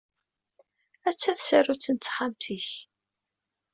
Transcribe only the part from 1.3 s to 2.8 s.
tsarut n texxamt-ik.